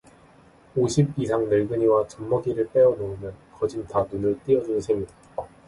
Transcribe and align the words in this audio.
오십 0.75 1.09
이상 1.19 1.47
늙은이와 1.47 2.07
젖먹이를 2.07 2.69
빼어놓으면 2.71 3.35
거진 3.59 3.85
다 3.85 4.03
눈을 4.11 4.39
띄어 4.45 4.63
준 4.63 4.81
셈이다. 4.81 5.13